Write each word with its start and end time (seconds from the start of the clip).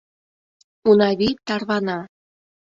Унавий 0.89 1.33
тарвана. 1.47 1.99